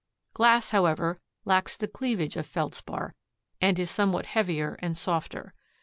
[0.33, 3.13] Glass, however, lacks the cleavage of Feldspar
[3.61, 5.53] and is somewhat heavier and softer.